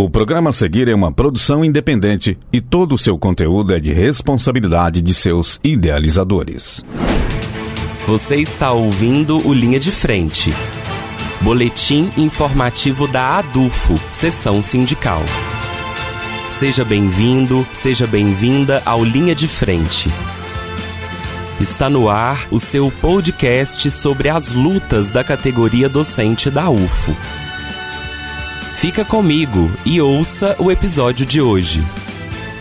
O 0.00 0.08
programa 0.08 0.50
a 0.50 0.52
seguir 0.52 0.86
é 0.88 0.94
uma 0.94 1.10
produção 1.10 1.64
independente 1.64 2.38
e 2.52 2.60
todo 2.60 2.94
o 2.94 2.98
seu 2.98 3.18
conteúdo 3.18 3.74
é 3.74 3.80
de 3.80 3.92
responsabilidade 3.92 5.02
de 5.02 5.12
seus 5.12 5.58
idealizadores. 5.64 6.84
Você 8.06 8.36
está 8.36 8.70
ouvindo 8.70 9.44
o 9.44 9.52
Linha 9.52 9.80
de 9.80 9.90
Frente. 9.90 10.54
Boletim 11.40 12.10
informativo 12.16 13.08
da 13.08 13.38
ADUFO, 13.38 13.96
Sessão 14.12 14.62
Sindical. 14.62 15.20
Seja 16.48 16.84
bem-vindo, 16.84 17.66
seja 17.72 18.06
bem-vinda 18.06 18.80
ao 18.86 19.02
Linha 19.02 19.34
de 19.34 19.48
Frente. 19.48 20.08
Está 21.60 21.90
no 21.90 22.08
ar 22.08 22.46
o 22.52 22.60
seu 22.60 22.88
podcast 23.00 23.90
sobre 23.90 24.28
as 24.28 24.52
lutas 24.52 25.10
da 25.10 25.24
categoria 25.24 25.88
docente 25.88 26.48
da 26.48 26.70
UFO. 26.70 27.47
Fica 28.80 29.04
comigo 29.04 29.68
e 29.84 30.00
ouça 30.00 30.54
o 30.56 30.70
episódio 30.70 31.26
de 31.26 31.40
hoje. 31.40 31.82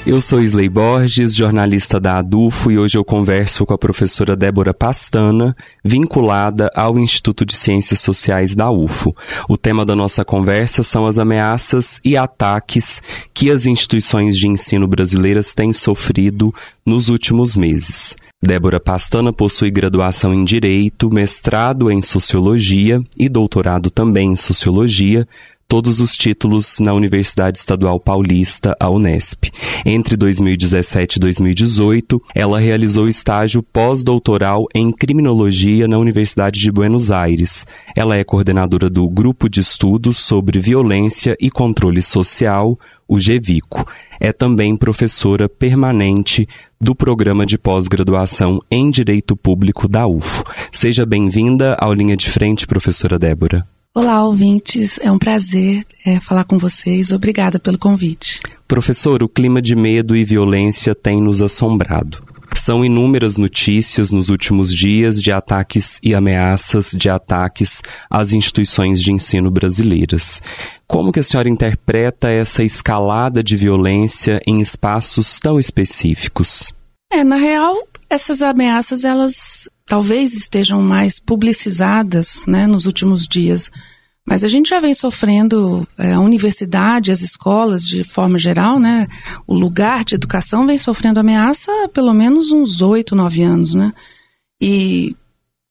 Eu 0.04 0.20
sou 0.20 0.42
Isley 0.42 0.68
Borges, 0.68 1.36
jornalista 1.36 2.00
da 2.00 2.18
ADUFO, 2.18 2.72
e 2.72 2.80
hoje 2.80 2.98
eu 2.98 3.06
converso 3.06 3.68
com 3.68 3.74
a 3.76 3.78
professora 3.78 4.36
Débora 4.36 4.74
Pastana, 4.74 5.56
vinculada 5.86 6.72
ao 6.74 6.98
Instituto 6.98 7.46
de 7.46 7.56
Ciências 7.56 8.00
Sociais 8.00 8.56
da 8.56 8.72
UFO. 8.72 9.14
O 9.48 9.56
tema 9.56 9.86
da 9.86 9.96
nossa 9.96 10.26
conversa 10.26 10.82
são 10.82 11.06
as 11.06 11.20
ameaças 11.20 12.02
e 12.04 12.18
ataques 12.18 13.00
que 13.32 13.52
as 13.52 13.68
instituições 13.68 14.36
de 14.36 14.48
ensino 14.48 14.88
brasileiras 14.88 15.54
têm 15.54 15.72
sofrido 15.72 16.52
nos 16.84 17.10
últimos 17.10 17.56
meses. 17.56 18.16
Débora 18.42 18.80
Pastana 18.80 19.34
possui 19.34 19.70
graduação 19.70 20.34
em 20.34 20.44
Direito, 20.44 21.12
mestrado 21.12 21.92
em 21.92 22.02
Sociologia 22.02 23.02
e 23.18 23.28
doutorado 23.28 23.90
também 23.90 24.32
em 24.32 24.36
Sociologia, 24.36 25.28
todos 25.68 26.00
os 26.00 26.16
títulos 26.16 26.80
na 26.80 26.94
Universidade 26.94 27.60
Estadual 27.60 28.00
Paulista, 28.00 28.76
a 28.80 28.90
Unesp. 28.90 29.52
Entre 29.86 30.16
2017 30.16 31.18
e 31.18 31.20
2018, 31.20 32.22
ela 32.34 32.60
realizou 32.60 33.08
estágio 33.10 33.62
pós-doutoral 33.62 34.66
em 34.74 34.92
Criminologia 34.92 35.88
na 35.88 35.98
Universidade 35.98 36.60
de 36.60 36.72
Buenos 36.72 37.12
Aires. 37.12 37.66
Ela 37.96 38.16
é 38.16 38.24
coordenadora 38.24 38.90
do 38.90 39.08
Grupo 39.10 39.50
de 39.50 39.60
Estudos 39.60 40.18
sobre 40.18 40.60
Violência 40.60 41.36
e 41.40 41.52
Controle 41.52 42.02
Social, 42.02 42.80
o 43.08 43.20
GEVICO. 43.20 43.86
É 44.20 44.32
também 44.32 44.76
professora 44.78 45.50
permanente 45.50 46.48
do 46.80 46.96
programa 46.96 47.46
de 47.46 47.58
pós-graduação 47.58 48.60
em 48.72 48.90
Direito 48.90 49.36
Público 49.36 49.88
da 49.88 50.08
UFO. 50.08 50.44
Seja 50.72 51.06
bem-vinda 51.06 51.76
ao 51.80 51.94
Linha 51.94 52.16
de 52.16 52.30
Frente, 52.30 52.66
professora 52.66 53.20
Débora. 53.20 53.77
Olá, 53.98 54.24
ouvintes. 54.24 55.00
É 55.00 55.12
um 55.12 55.18
prazer 55.18 55.84
é, 56.06 56.20
falar 56.20 56.44
com 56.44 56.56
vocês. 56.60 57.12
Obrigada 57.12 57.58
pelo 57.58 57.80
convite. 57.80 58.40
Professor, 58.68 59.24
o 59.24 59.28
clima 59.28 59.60
de 59.60 59.76
medo 59.76 60.16
e 60.16 60.24
violência 60.24 60.94
tem 60.94 61.20
nos 61.20 61.42
assombrado. 61.42 62.20
São 62.54 62.86
inúmeras 62.86 63.38
notícias 63.38 64.12
nos 64.12 64.30
últimos 64.30 64.72
dias 64.72 65.20
de 65.20 65.32
ataques 65.32 66.00
e 66.04 66.14
ameaças 66.14 66.92
de 66.92 67.10
ataques 67.10 67.82
às 68.08 68.34
instituições 68.34 69.02
de 69.02 69.12
ensino 69.12 69.50
brasileiras. 69.50 70.44
Como 70.86 71.12
que 71.12 71.22
a 71.22 71.24
senhora 71.24 71.50
interpreta 71.50 72.30
essa 72.30 72.64
escalada 72.64 73.44
de 73.44 73.56
violência 73.56 74.40
em 74.46 74.62
espaços 74.62 75.40
tão 75.40 75.60
específicos? 75.60 76.72
É, 77.12 77.24
na 77.24 77.38
real, 77.38 77.76
essas 78.12 78.44
ameaças 78.44 79.04
elas 79.04 79.68
talvez 79.88 80.36
estejam 80.36 80.82
mais 80.82 81.20
publicizadas 81.20 82.46
né, 82.46 82.68
nos 82.68 82.86
últimos 82.86 83.28
dias. 83.28 83.72
Mas 84.26 84.44
a 84.44 84.48
gente 84.50 84.70
já 84.70 84.80
vem 84.82 84.94
sofrendo, 84.94 85.88
é, 85.98 86.12
a 86.12 86.20
universidade, 86.20 87.14
as 87.14 87.22
escolas 87.22 87.88
de 87.88 88.04
forma 88.04 88.38
geral, 88.38 88.78
né? 88.78 89.08
O 89.48 89.56
lugar 89.56 90.04
de 90.04 90.16
educação 90.16 90.68
vem 90.68 90.78
sofrendo 90.78 91.22
ameaça 91.22 91.72
há 91.86 91.88
pelo 91.88 92.14
menos 92.14 92.52
uns 92.52 92.82
oito, 92.82 93.16
nove 93.16 93.42
anos, 93.42 93.74
né? 93.74 93.94
E 94.60 95.16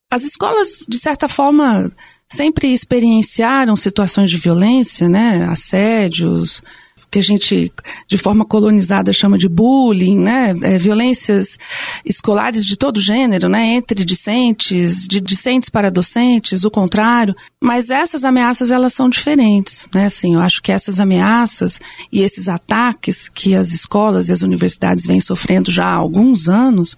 as 0.09 0.23
escolas, 0.23 0.83
de 0.89 0.97
certa 0.97 1.27
forma, 1.27 1.91
sempre 2.27 2.73
experienciaram 2.73 3.75
situações 3.75 4.31
de 4.31 4.37
violência, 4.37 5.07
né? 5.07 5.45
Assédios, 5.45 6.63
que 7.09 7.19
a 7.19 7.23
gente, 7.23 7.71
de 8.07 8.17
forma 8.17 8.45
colonizada, 8.45 9.13
chama 9.13 9.37
de 9.37 9.47
bullying, 9.47 10.17
né? 10.17 10.53
É, 10.61 10.77
violências 10.77 11.57
escolares 12.05 12.65
de 12.65 12.75
todo 12.75 12.99
gênero, 12.99 13.47
né? 13.47 13.73
Entre 13.73 14.03
discentes, 14.03 15.07
de 15.07 15.21
discentes 15.21 15.69
para 15.69 15.89
docentes, 15.89 16.63
o 16.63 16.71
contrário. 16.71 17.35
Mas 17.61 17.89
essas 17.89 18.25
ameaças, 18.25 18.71
elas 18.71 18.93
são 18.93 19.09
diferentes, 19.09 19.87
né? 19.93 20.05
Assim, 20.05 20.35
eu 20.35 20.41
acho 20.41 20.61
que 20.61 20.71
essas 20.71 20.99
ameaças 20.99 21.79
e 22.11 22.21
esses 22.21 22.47
ataques 22.49 23.29
que 23.29 23.55
as 23.55 23.71
escolas 23.71 24.29
e 24.29 24.33
as 24.33 24.41
universidades 24.41 25.05
vêm 25.05 25.21
sofrendo 25.21 25.71
já 25.71 25.85
há 25.85 25.93
alguns 25.93 26.49
anos, 26.49 26.97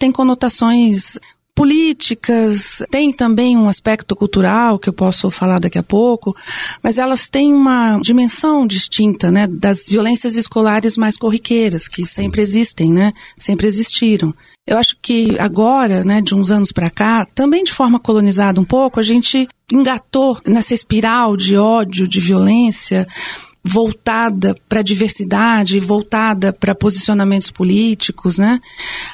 têm 0.00 0.10
conotações 0.10 1.18
políticas, 1.54 2.82
tem 2.90 3.12
também 3.12 3.56
um 3.56 3.68
aspecto 3.68 4.16
cultural 4.16 4.78
que 4.78 4.88
eu 4.88 4.92
posso 4.92 5.30
falar 5.30 5.60
daqui 5.60 5.78
a 5.78 5.82
pouco, 5.82 6.34
mas 6.82 6.98
elas 6.98 7.28
têm 7.28 7.54
uma 7.54 7.98
dimensão 7.98 8.66
distinta, 8.66 9.30
né, 9.30 9.46
das 9.46 9.86
violências 9.86 10.36
escolares 10.36 10.96
mais 10.96 11.16
corriqueiras 11.16 11.86
que 11.86 12.04
sempre 12.04 12.42
existem, 12.42 12.92
né, 12.92 13.12
sempre 13.38 13.68
existiram. 13.68 14.34
Eu 14.66 14.78
acho 14.78 14.96
que 15.00 15.38
agora, 15.38 16.02
né, 16.02 16.20
de 16.20 16.34
uns 16.34 16.50
anos 16.50 16.72
para 16.72 16.90
cá, 16.90 17.26
também 17.34 17.62
de 17.62 17.72
forma 17.72 18.00
colonizada 18.00 18.60
um 18.60 18.64
pouco, 18.64 18.98
a 18.98 19.02
gente 19.02 19.46
engatou 19.72 20.38
nessa 20.46 20.74
espiral 20.74 21.36
de 21.36 21.56
ódio, 21.56 22.08
de 22.08 22.18
violência, 22.18 23.06
voltada 23.64 24.54
para 24.68 24.80
a 24.80 24.82
diversidade, 24.82 25.80
voltada 25.80 26.52
para 26.52 26.74
posicionamentos 26.74 27.50
políticos, 27.50 28.36
né? 28.36 28.60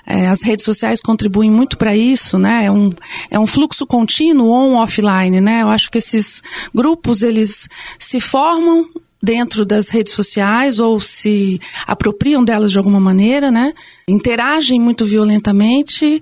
É, 0.05 0.27
as 0.27 0.43
redes 0.43 0.65
sociais 0.65 1.01
contribuem 1.01 1.49
muito 1.49 1.79
para 1.79 1.97
isso, 1.97 2.37
né? 2.37 2.65
É 2.65 2.71
um, 2.71 2.93
é 3.31 3.39
um 3.39 3.47
fluxo 3.47 3.87
contínuo 3.87 4.51
on-offline, 4.51 5.41
né? 5.41 5.63
Eu 5.63 5.69
acho 5.69 5.89
que 5.89 5.99
esses 5.99 6.43
grupos, 6.75 7.23
eles 7.23 7.69
se 7.97 8.21
formam 8.21 8.89
dentro 9.23 9.65
das 9.65 9.89
redes 9.89 10.15
sociais 10.15 10.81
ou 10.81 11.01
se 11.01 11.61
apropriam 11.87 12.43
delas 12.43 12.73
de 12.73 12.79
alguma 12.79 12.99
maneira, 12.99 13.53
né? 13.53 13.73
Interagem 14.09 14.81
muito 14.81 15.07
violentamente 15.07 16.21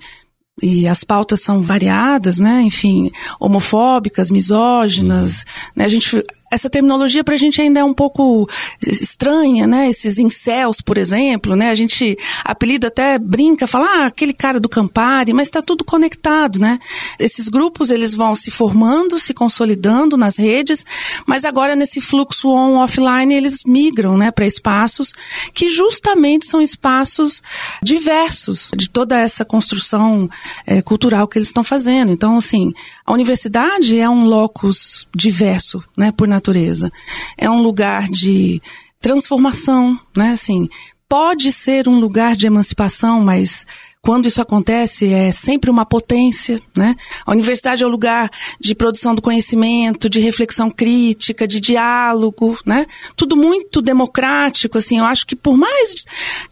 e 0.61 0.87
as 0.87 1.05
pautas 1.05 1.41
são 1.41 1.63
variadas, 1.63 2.39
né? 2.39 2.61
Enfim, 2.63 3.11
homofóbicas, 3.41 4.31
misóginas, 4.31 5.39
uhum. 5.39 5.73
né? 5.77 5.85
A 5.85 5.89
gente 5.89 6.25
essa 6.51 6.71
terminologia 6.71 7.23
para 7.23 7.35
a 7.35 7.39
gente 7.39 7.61
ainda 7.61 7.81
é 7.81 7.85
um 7.85 7.95
pouco 7.95 8.49
estranha, 8.81 9.67
né? 9.67 9.89
Esses 9.89 10.19
incels, 10.19 10.81
por 10.81 10.97
exemplo, 10.97 11.55
né? 11.55 11.71
A 11.71 11.75
gente 11.75 12.17
apelida 12.45 12.89
até 12.89 13.19
brinca, 13.19 13.67
fala, 13.67 13.87
ah, 13.87 14.07
aquele 14.07 14.33
cara 14.33 14.59
do 14.59 14.69
Campari, 14.69 15.33
mas 15.33 15.49
está 15.49 15.61
tudo 15.61 15.85
conectado, 15.85 16.59
né? 16.59 16.79
Esses 17.19 17.49
grupos, 17.49 17.91
eles 17.91 18.15
vão 18.15 18.35
se 18.35 18.51
formando, 18.51 19.19
se 19.19 19.35
consolidando 19.35 20.17
nas 20.17 20.37
redes, 20.37 20.85
mas 21.27 21.45
agora 21.45 21.77
nesse 21.77 22.01
fluxo 22.01 22.49
on-offline 22.49 23.35
eles 23.35 23.63
migram, 23.67 24.17
né? 24.17 24.31
Para 24.31 24.47
espaços 24.47 25.13
que 25.53 25.69
justamente 25.71 26.47
são 26.47 26.63
espaços 26.63 27.43
diversos 27.83 28.71
de 28.77 28.89
toda 28.89 29.19
essa 29.19 29.45
construção 29.45 30.29
é, 30.67 30.81
cultural 30.83 31.27
que 31.29 31.39
eles 31.39 31.49
estão 31.49 31.65
fazendo. 31.65 32.11
Então, 32.13 32.37
assim, 32.37 32.73
a 33.05 33.13
universidade 33.13 33.99
é 33.99 34.09
um 34.09 34.25
locus 34.25 35.07
diverso, 35.15 35.83
né? 35.97 36.13
Por 36.13 36.29
natureza. 36.39 36.91
É 37.37 37.51
um 37.51 37.61
lugar 37.61 38.09
de 38.09 38.63
transformação, 39.01 39.99
né? 40.17 40.31
Assim, 40.31 40.69
pode 41.09 41.53
ser 41.53 41.89
um 41.89 41.99
lugar 41.99 42.37
de 42.37 42.47
emancipação, 42.47 43.21
mas 43.21 43.67
quando 44.01 44.27
isso 44.27 44.41
acontece, 44.41 45.13
é 45.13 45.33
sempre 45.33 45.71
uma 45.71 45.85
potência, 45.85 46.61
né? 46.77 46.97
A 47.27 47.33
universidade 47.33 47.83
é 47.83 47.87
o 47.87 47.91
lugar 47.91 48.31
de 48.61 48.75
produção 48.75 49.15
do 49.15 49.21
conhecimento, 49.21 50.09
de 50.09 50.21
reflexão 50.21 50.71
crítica, 50.71 51.47
de 51.47 51.61
diálogo, 51.61 52.59
né? 52.65 52.87
Tudo 53.17 53.37
muito 53.37 53.83
democrático, 53.83 54.79
assim. 54.79 54.99
Eu 54.99 55.05
acho 55.05 55.27
que 55.27 55.37
por 55.37 55.57
mais 55.57 56.07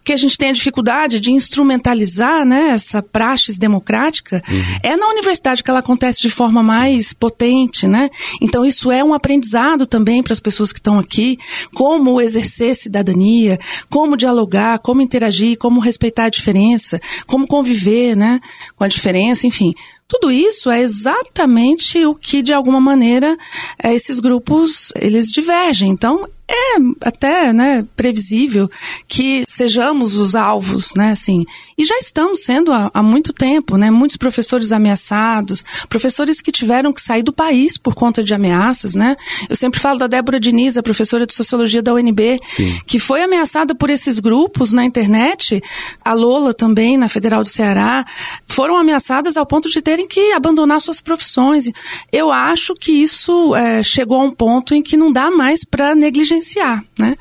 que 0.05 0.13
a 0.13 0.17
gente 0.17 0.37
tenha 0.37 0.53
dificuldade 0.53 1.21
de 1.21 1.33
instrumentalizar, 1.33 2.45
né, 2.45 2.71
essa 2.71 3.03
praxis 3.03 3.57
democrática, 3.57 4.43
uhum. 4.49 4.79
é 4.83 4.97
na 4.97 5.09
universidade 5.09 5.63
que 5.63 5.71
ela 5.71 5.81
acontece 5.81 6.21
de 6.21 6.29
forma 6.29 6.63
mais 6.63 7.09
Sim. 7.09 7.15
potente, 7.19 7.87
né? 7.87 8.11
Então 8.41 8.65
isso 8.65 8.91
é 8.91 9.03
um 9.03 9.15
aprendizado 9.15 9.87
também 9.87 10.23
para 10.23 10.33
as 10.33 10.41
pessoas 10.41 10.73
que 10.73 10.79
estão 10.79 10.99
aqui, 10.99 11.39
como 11.75 12.21
exercer 12.21 12.75
cidadania, 12.75 13.59
como 13.89 14.17
dialogar, 14.17 14.79
como 14.81 15.01
interagir, 15.01 15.57
como 15.59 15.81
respeitar 15.81 16.25
a 16.25 16.31
diferença, 16.31 17.01
como 17.27 17.36
como 17.37 17.47
conviver, 17.47 18.17
né, 18.17 18.41
com 18.75 18.85
a 18.85 18.89
diferença, 18.89 19.47
enfim. 19.47 19.75
Tudo 20.09 20.31
isso 20.31 20.71
é 20.71 20.81
exatamente 20.81 22.05
o 22.07 22.15
que, 22.15 22.41
de 22.41 22.53
alguma 22.53 22.81
maneira, 22.81 23.37
é, 23.83 23.93
esses 23.93 24.21
grupos, 24.21 24.93
eles 24.95 25.33
divergem. 25.33 25.91
Então, 25.91 26.29
é 26.49 26.77
até 27.01 27.53
né, 27.53 27.85
previsível 27.97 28.71
que 29.09 29.45
sejamos 29.49 30.15
os 30.15 30.37
alvos, 30.37 30.95
né, 30.95 31.11
assim, 31.11 31.45
e 31.77 31.85
já 31.85 31.99
estamos 31.99 32.45
sendo 32.45 32.73
há, 32.73 32.89
há, 32.95 33.03
muito 33.03 33.33
tempo, 33.33 33.77
né, 33.77 33.91
muitos 33.91 34.17
professores 34.17 34.71
ameaçados, 34.71 35.65
professores 35.89 36.41
que 36.41 36.53
tiveram 36.53 36.93
que 36.93 37.03
sair 37.03 37.25
do 37.25 37.33
país 37.33 37.77
por 37.77 37.95
conta 37.95 38.23
de 38.23 38.33
ameaças, 38.33 38.95
né, 38.95 39.17
eu 39.49 39.57
sempre 39.57 39.81
falo 39.81 39.99
da 39.99 40.07
Débora 40.07 40.39
Diniz, 40.39 40.77
a 40.77 40.83
professora 40.83 41.27
de 41.27 41.35
Sociologia 41.35 41.83
da 41.83 41.93
UNB, 41.93 42.41
Sim. 42.47 42.81
que 42.87 43.01
foi 43.01 43.23
ameaçada 43.23 43.75
por 43.75 43.91
esses 43.91 44.21
grupos 44.21 44.73
na 44.73 44.85
internet, 44.85 45.61
a 46.05 46.13
Lola 46.13 46.55
também, 46.55 46.97
na 46.97 47.09
Federal 47.09 47.43
do 47.43 47.49
Ceará, 47.49 48.05
foram 48.47 48.77
ameaçadas 48.77 49.37
ao 49.37 49.45
ponto 49.45 49.69
de 49.69 49.83
terem 49.97 50.07
que 50.07 50.33
abandonar 50.33 50.81
suas 50.81 51.01
profissões. 51.01 51.71
Eu 52.13 52.31
acho 52.31 52.75
que 52.75 52.93
isso 52.93 53.55
é, 53.57 53.83
chegou 53.83 54.21
a 54.21 54.25
um 54.25 54.31
ponto 54.31 54.75
em 54.75 54.83
que 54.83 54.97
não 54.97 55.11
dá 55.11 55.31
mais 55.31 55.65
para 55.65 55.95
negligenciar. 55.95 56.85
Né? 56.99 57.17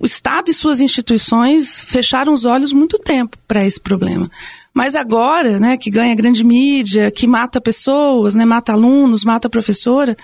O 0.00 0.06
Estado 0.06 0.50
e 0.50 0.54
suas 0.54 0.80
instituições 0.80 1.78
fecharam 1.78 2.32
os 2.32 2.44
olhos 2.44 2.72
muito 2.72 2.98
tempo 2.98 3.38
para 3.46 3.64
esse 3.64 3.80
problema. 3.80 4.28
Mas 4.74 4.96
agora, 4.96 5.58
né, 5.58 5.76
que 5.76 5.90
ganha 5.90 6.14
grande 6.14 6.44
mídia, 6.44 7.10
que 7.10 7.26
mata 7.26 7.60
pessoas, 7.60 8.34
né, 8.34 8.44
mata 8.44 8.72
alunos, 8.72 9.24
mata 9.24 9.48
professora, 9.48 10.16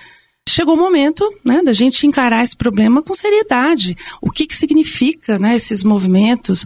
chegou 0.47 0.75
o 0.75 0.77
momento 0.77 1.27
né, 1.43 1.61
da 1.63 1.73
gente 1.73 2.05
encarar 2.05 2.43
esse 2.43 2.55
problema 2.55 3.01
com 3.01 3.13
seriedade. 3.13 3.97
O 4.21 4.31
que, 4.31 4.45
que 4.45 4.55
significa 4.55 5.39
né, 5.39 5.55
esses 5.55 5.83
movimentos? 5.83 6.65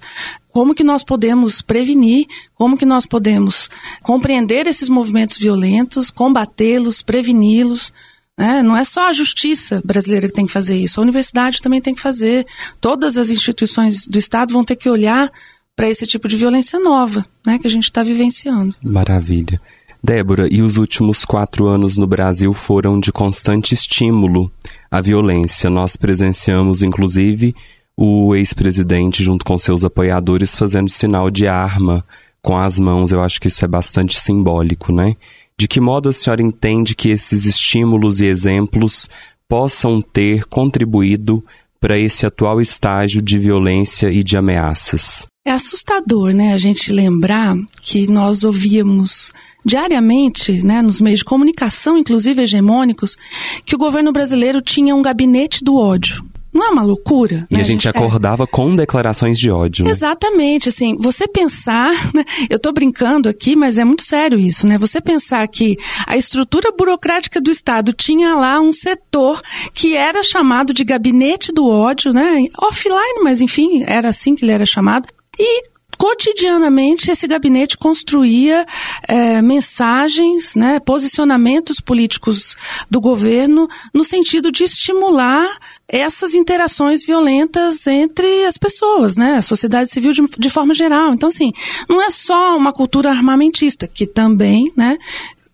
Como 0.60 0.76
que 0.76 0.84
nós 0.84 1.06
podemos 1.06 1.62
prevenir? 1.62 2.28
Como 2.54 2.78
que 2.78 2.86
nós 2.86 3.06
podemos 3.06 3.70
compreender 4.04 4.68
esses 4.68 4.90
movimentos 4.90 5.38
violentos, 5.38 6.12
combatê-los, 6.12 7.02
preveni-los? 7.02 7.94
Né? 8.38 8.62
Não 8.62 8.76
é 8.76 8.84
só 8.84 9.08
a 9.08 9.14
justiça 9.14 9.82
brasileira 9.86 10.28
que 10.28 10.34
tem 10.34 10.46
que 10.46 10.52
fazer 10.52 10.76
isso, 10.76 11.00
a 11.00 11.04
universidade 11.04 11.62
também 11.62 11.80
tem 11.80 11.96
que 11.96 12.02
fazer. 12.02 12.46
Todas 12.82 13.18
as 13.18 13.30
instituições 13.30 14.06
do 14.06 14.20
Estado 14.20 14.52
vão 14.52 14.66
ter 14.66 14.76
que 14.76 14.90
olhar 14.90 15.32
para 15.78 15.88
esse 15.88 16.06
tipo 16.06 16.28
de 16.28 16.36
violência 16.36 16.78
nova 16.78 17.26
né, 17.48 17.58
que 17.58 17.66
a 17.66 17.72
gente 17.72 17.86
está 17.86 18.04
vivenciando. 18.04 18.76
Maravilha. 18.84 19.62
Débora, 20.04 20.50
e 20.52 20.62
os 20.62 20.76
últimos 20.76 21.24
quatro 21.24 21.68
anos 21.68 21.96
no 21.96 22.06
Brasil 22.06 22.54
foram 22.54 23.00
de 23.00 23.14
constante 23.14 23.74
estímulo 23.74 24.52
à 24.92 25.00
violência. 25.00 25.70
Nós 25.70 25.96
presenciamos, 25.96 26.84
inclusive, 26.84 27.56
o 28.02 28.34
ex-presidente, 28.34 29.22
junto 29.22 29.44
com 29.44 29.58
seus 29.58 29.84
apoiadores, 29.84 30.56
fazendo 30.56 30.90
sinal 30.90 31.30
de 31.30 31.50
arma 31.50 32.02
com 32.42 32.58
as 32.58 32.80
mãos. 32.80 33.12
Eu 33.12 33.22
acho 33.22 33.42
que 33.42 33.50
isso 33.50 33.66
é 33.66 33.68
bastante 33.68 34.18
simbólico, 34.18 34.94
né? 34.94 35.18
De 35.58 35.68
que 35.68 35.82
modo 35.82 36.08
a 36.08 36.14
senhora 36.14 36.42
entende 36.42 36.96
que 36.96 37.10
esses 37.10 37.44
estímulos 37.44 38.22
e 38.22 38.26
exemplos 38.26 39.10
possam 39.50 40.02
ter 40.02 40.46
contribuído 40.46 41.44
para 41.78 42.00
esse 42.00 42.26
atual 42.26 42.62
estágio 42.62 43.22
de 43.22 43.38
violência 43.38 44.10
e 44.10 44.24
de 44.24 44.38
ameaças? 44.38 45.28
É 45.46 45.52
assustador, 45.52 46.32
né, 46.32 46.54
a 46.54 46.58
gente 46.58 46.94
lembrar 46.94 47.54
que 47.82 48.08
nós 48.08 48.46
ouvíamos 48.46 49.34
diariamente, 49.66 50.64
né, 50.64 50.82
nos 50.82 51.02
meios 51.02 51.20
de 51.20 51.26
comunicação, 51.26 51.98
inclusive 51.98 52.44
hegemônicos, 52.44 53.18
que 53.66 53.76
o 53.76 53.80
governo 53.80 54.14
brasileiro 54.14 54.62
tinha 54.62 54.96
um 54.96 55.02
gabinete 55.02 55.66
do 55.66 55.76
ódio. 55.76 56.29
Não 56.54 56.66
é 56.66 56.70
uma 56.70 56.84
loucura? 56.84 57.48
E 57.50 57.56
né? 57.56 57.62
a 57.62 57.64
gente 57.64 57.88
é. 57.88 57.92
acordava 57.92 58.44
é. 58.44 58.48
com 58.48 58.76
declarações 58.76 59.40
de 59.40 59.52
ódio. 59.52 59.86
Né? 59.86 59.92
Exatamente, 59.92 60.70
assim, 60.70 60.98
você 61.00 61.28
pensar, 61.28 61.92
né? 62.14 62.24
eu 62.50 62.58
estou 62.58 62.74
brincando 62.74 63.30
aqui, 63.30 63.56
mas 63.56 63.78
é 63.78 63.86
muito 63.86 64.04
sério 64.04 64.40
isso, 64.40 64.68
né? 64.68 64.78
Você 64.78 65.00
pensar 65.00 65.48
que 65.48 65.78
a 66.08 66.18
estrutura 66.18 66.72
burocrática 66.72 67.40
do 67.40 67.52
Estado 67.52 67.94
tinha 67.94 68.36
lá 68.36 68.60
um 68.60 68.72
setor 68.72 69.42
que 69.74 69.96
era 69.96 70.24
chamado 70.24 70.74
de 70.74 70.84
gabinete 70.84 71.52
do 71.52 71.68
ódio, 71.68 72.14
né? 72.14 72.46
Offline, 72.58 73.24
mas 73.24 73.42
enfim, 73.42 73.84
era 73.86 74.10
assim 74.10 74.36
que 74.36 74.44
ele 74.44 74.52
era 74.52 74.66
chamado. 74.66 75.08
E 75.38 75.64
cotidianamente 76.00 77.12
esse 77.12 77.28
gabinete 77.28 77.78
construía 77.78 78.66
é, 79.06 79.42
mensagens, 79.42 80.56
né, 80.56 80.80
posicionamentos 80.80 81.82
políticos 81.82 82.56
do 82.90 83.02
governo 83.02 83.68
no 83.94 84.06
sentido 84.06 84.50
de 84.50 84.64
estimular 84.64 85.46
essas 85.90 86.34
interações 86.34 87.04
violentas 87.06 87.86
entre 87.86 88.46
as 88.46 88.58
pessoas, 88.58 89.18
né, 89.18 89.36
a 89.36 89.42
sociedade 89.42 89.90
civil 89.90 90.14
de, 90.14 90.24
de 90.38 90.50
forma 90.50 90.74
geral. 90.74 91.14
Então, 91.14 91.28
assim, 91.28 91.52
não 91.90 92.02
é 92.02 92.10
só 92.10 92.56
uma 92.56 92.72
cultura 92.72 93.10
armamentista, 93.10 93.86
que 93.86 94.08
também, 94.08 94.72
né, 94.78 94.98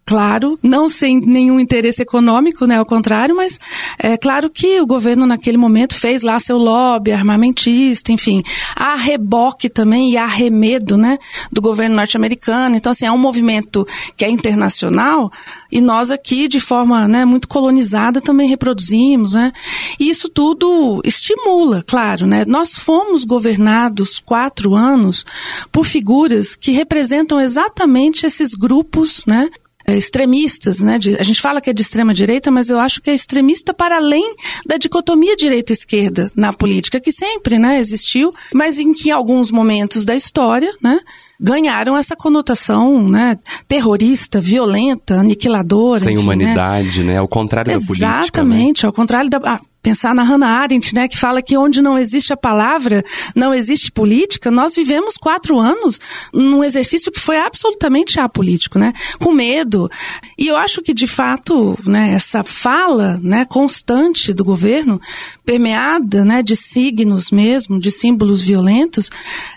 claro, 0.05 0.57
não 0.61 0.87
sem 0.87 1.19
nenhum 1.19 1.59
interesse 1.59 2.01
econômico, 2.01 2.65
né, 2.67 2.77
ao 2.77 2.85
contrário, 2.85 3.35
mas 3.35 3.59
é 3.97 4.15
claro 4.15 4.51
que 4.51 4.79
o 4.79 4.85
governo 4.85 5.25
naquele 5.25 5.57
momento 5.57 5.95
fez 5.95 6.21
lá 6.21 6.39
seu 6.39 6.57
lobby 6.57 7.11
armamentista, 7.11 8.11
enfim, 8.11 8.43
há 8.75 8.93
reboque 8.95 9.67
também 9.67 10.11
e 10.11 10.17
há 10.17 10.27
remedo, 10.27 10.95
né, 10.95 11.17
do 11.51 11.59
governo 11.59 11.95
norte-americano. 11.95 12.75
Então, 12.75 12.91
assim, 12.91 13.05
é 13.05 13.11
um 13.11 13.17
movimento 13.17 13.85
que 14.15 14.23
é 14.23 14.29
internacional 14.29 15.31
e 15.71 15.81
nós 15.81 16.11
aqui, 16.11 16.47
de 16.47 16.59
forma, 16.59 17.07
né, 17.07 17.25
muito 17.25 17.47
colonizada, 17.47 18.21
também 18.21 18.47
reproduzimos, 18.47 19.33
né, 19.33 19.51
e 19.99 20.07
isso 20.07 20.29
tudo 20.29 21.01
estimula, 21.03 21.83
claro, 21.85 22.27
né, 22.27 22.45
nós 22.45 22.77
fomos 22.77 23.23
governados 23.23 24.19
quatro 24.19 24.75
anos 24.75 25.25
por 25.71 25.83
figuras 25.83 26.55
que 26.55 26.71
representam 26.71 27.41
exatamente 27.41 28.23
esses 28.25 28.53
grupos, 28.53 29.23
né, 29.25 29.49
extremistas, 29.87 30.81
né? 30.81 30.97
De, 30.97 31.15
a 31.19 31.23
gente 31.23 31.41
fala 31.41 31.61
que 31.61 31.69
é 31.69 31.73
de 31.73 31.81
extrema 31.81 32.13
direita, 32.13 32.49
mas 32.49 32.69
eu 32.69 32.79
acho 32.79 33.01
que 33.01 33.09
é 33.09 33.13
extremista 33.13 33.73
para 33.73 33.97
além 33.97 34.35
da 34.65 34.77
dicotomia 34.77 35.35
direita-esquerda 35.35 36.31
na 36.35 36.51
política, 36.51 36.99
que 36.99 37.11
sempre, 37.11 37.59
né, 37.59 37.79
existiu, 37.79 38.33
mas 38.53 38.79
em 38.79 38.93
que 38.93 39.11
alguns 39.11 39.51
momentos 39.51 40.03
da 40.03 40.15
história, 40.15 40.73
né, 40.81 40.99
ganharam 41.39 41.97
essa 41.97 42.15
conotação, 42.15 43.07
né, 43.07 43.37
terrorista, 43.67 44.39
violenta, 44.39 45.15
aniquiladora. 45.15 45.99
Sem 45.99 46.13
enfim, 46.13 46.15
né. 46.15 46.23
humanidade, 46.23 47.03
né? 47.03 47.13
né? 47.13 47.17
Ao 47.19 47.27
contrário 47.27 47.71
Exatamente, 47.71 47.99
da 47.99 48.07
política. 48.07 48.39
Exatamente, 48.39 48.83
né? 48.83 48.87
ao 48.87 48.93
contrário 48.93 49.29
da. 49.29 49.39
Ah, 49.43 49.59
pensar 49.85 50.15
na 50.15 50.23
Hannah 50.23 50.47
Arendt, 50.47 50.95
né, 50.95 51.07
que 51.07 51.15
fala 51.15 51.43
que 51.43 51.55
onde 51.55 51.79
não 51.79 51.95
existe 51.95 52.33
a 52.33 52.37
palavra, 52.37 53.03
não 53.35 53.53
existe 53.53 53.91
política. 53.91 54.49
Nós 54.49 54.73
vivemos 54.73 55.15
quatro 55.15 55.59
anos 55.59 55.99
num 56.33 56.63
exercício 56.63 57.11
que 57.11 57.19
foi 57.19 57.37
absolutamente 57.37 58.19
apolítico, 58.19 58.79
né, 58.79 58.93
com 59.19 59.31
medo. 59.31 59.87
E 60.39 60.47
eu 60.47 60.57
acho 60.57 60.81
que 60.81 60.91
de 60.91 61.05
fato, 61.05 61.77
né, 61.85 62.13
essa 62.13 62.43
fala, 62.43 63.19
né, 63.21 63.45
constante 63.45 64.33
do 64.33 64.43
governo, 64.43 64.99
permeada, 65.45 66.25
né, 66.25 66.41
de 66.41 66.55
signos 66.55 67.29
mesmo, 67.29 67.79
de 67.79 67.91
símbolos 67.91 68.41
violentos, 68.41 69.11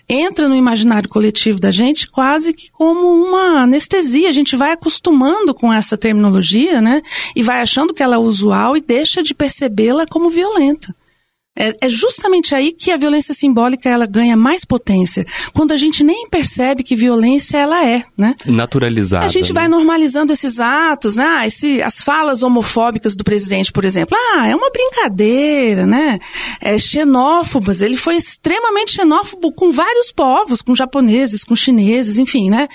entra 0.07 0.47
no 0.47 0.55
imaginário 0.55 1.09
coletivo 1.09 1.59
da 1.59 1.71
gente 1.71 2.07
quase 2.07 2.53
que 2.53 2.71
como 2.71 3.01
uma 3.15 3.63
anestesia. 3.63 4.29
A 4.29 4.33
gente 4.33 4.57
vai 4.57 4.73
acostumando 4.73 5.55
com 5.55 5.73
essa 5.73 5.97
terminologia, 5.97 6.83
né, 6.83 7.01
e 7.35 7.43
vai 7.43 7.63
achando 7.63 7.95
que 7.95 8.03
ela 8.03 8.17
é 8.17 8.19
usual 8.19 8.77
e 8.77 8.83
deixa 8.83 9.23
de 9.23 9.33
percebê-la 9.33 10.07
como 10.07 10.18
como 10.19 10.31
violenta. 10.31 10.97
É, 11.61 11.75
é, 11.81 11.89
justamente 11.89 12.55
aí 12.55 12.71
que 12.71 12.93
a 12.93 12.97
violência 12.97 13.35
simbólica 13.35 13.89
ela 13.89 14.07
ganha 14.07 14.37
mais 14.37 14.65
potência, 14.65 15.27
quando 15.53 15.73
a 15.73 15.77
gente 15.77 16.05
nem 16.05 16.29
percebe 16.29 16.85
que 16.85 16.95
violência 16.95 17.59
ela 17.59 17.85
é, 17.85 18.05
né? 18.17 18.37
Naturalizada. 18.47 19.27
A 19.27 19.29
gente 19.29 19.53
né? 19.53 19.61
vai 19.61 19.69
normalizando 19.69 20.33
esses 20.33 20.61
atos, 20.61 21.17
né? 21.17 21.25
Ah, 21.27 21.47
esse, 21.47 21.83
as 21.83 22.01
falas 22.01 22.45
homofóbicas 22.45 23.17
do 23.17 23.25
presidente, 23.25 23.73
por 23.73 23.85
exemplo. 23.85 24.17
Ah, 24.17 24.47
é 24.47 24.55
uma 24.55 24.71
brincadeira, 24.71 25.85
né? 25.85 26.21
É, 26.61 26.79
xenófobas. 26.79 27.81
Ele 27.81 27.97
foi 27.97 28.17
extremamente 28.17 28.93
xenófobo 28.93 29.53
com 29.53 29.73
vários 29.73 30.13
povos, 30.13 30.63
com 30.63 30.77
japoneses, 30.77 31.43
com 31.43 31.57
chineses, 31.57 32.19
enfim, 32.19 32.51
né? 32.51 32.69